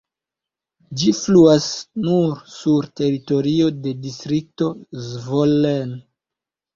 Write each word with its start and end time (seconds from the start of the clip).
Ĝi 1.01 1.09
fluas 1.17 1.65
nur 2.05 2.39
sur 2.53 2.87
teritorio 2.99 3.67
de 3.83 3.93
Distrikto 4.07 4.71
Zvolen. 5.11 5.93